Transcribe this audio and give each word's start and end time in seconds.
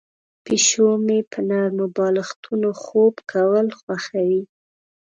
پیشو 0.43 0.89
مې 1.05 1.19
په 1.31 1.39
نرمو 1.49 1.85
بالښتونو 1.95 2.69
خوب 2.81 3.15
کول 3.31 3.67
خوښوي. 3.79 4.41